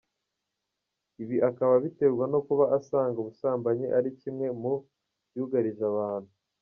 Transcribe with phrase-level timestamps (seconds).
[1.23, 4.73] Ibi akaba abiterwa no kuba asanga ubusambanyi ari kimwe mu
[5.29, 6.31] byugarije abantu.